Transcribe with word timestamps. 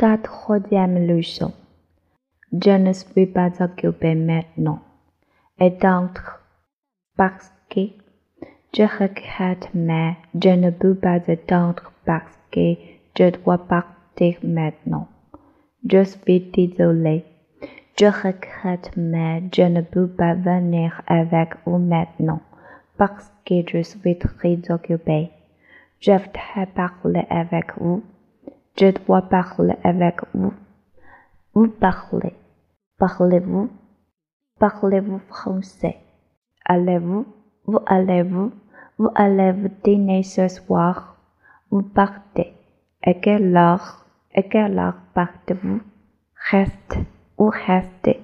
Quatrième 0.00 1.06
leçon. 1.06 1.52
Je 2.54 2.70
ne 2.70 2.94
suis 2.94 3.26
pas 3.26 3.50
occupé 3.60 4.14
maintenant. 4.14 4.78
Et 5.58 5.68
donc, 5.68 6.18
parce 7.18 7.52
que 7.68 7.80
je 8.74 8.84
regrette, 8.84 9.68
mais 9.74 10.16
je 10.42 10.48
ne 10.48 10.70
peux 10.70 10.94
pas 10.94 11.18
attendre 11.28 11.92
parce 12.06 12.38
que 12.50 12.76
je 13.14 13.28
dois 13.28 13.58
partir 13.58 14.38
maintenant. 14.42 15.06
Je 15.86 16.02
suis 16.04 16.40
désolé. 16.50 17.26
Je 18.00 18.06
regrette, 18.06 18.92
mais 18.96 19.42
je 19.52 19.64
ne 19.64 19.82
peux 19.82 20.08
pas 20.08 20.32
venir 20.32 21.02
avec 21.08 21.50
vous 21.66 21.76
maintenant 21.76 22.40
parce 22.96 23.30
que 23.44 23.56
je 23.70 23.82
suis 23.82 24.16
très 24.16 24.58
occupé. 24.70 25.28
Je 26.00 26.12
voudrais 26.12 26.68
parler 26.74 27.26
avec 27.28 27.76
vous. 27.76 28.02
Je 28.80 28.92
dois 28.92 29.20
parler 29.20 29.76
avec 29.84 30.20
vous. 30.32 30.54
Vous 31.52 31.68
parlez. 31.68 32.32
Parlez-vous? 32.98 33.68
Parlez-vous 34.58 35.20
français? 35.28 35.98
Allez-vous? 36.64 37.26
Vous 37.66 37.80
allez-vous? 37.84 38.52
Vous 38.96 39.10
allez-vous 39.14 39.68
dîner 39.84 40.22
ce 40.22 40.48
soir? 40.48 41.16
Vous 41.70 41.82
partez. 41.82 42.54
À 43.02 43.12
quelle 43.12 43.54
heure? 43.54 44.06
À 44.34 44.42
quelle 44.42 44.78
heure 44.78 44.96
partez-vous? 45.12 45.82
Reste 46.50 46.96
ou 47.36 47.50
restez? 47.50 48.22